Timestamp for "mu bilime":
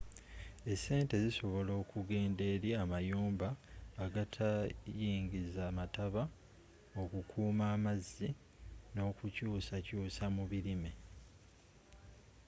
10.35-10.91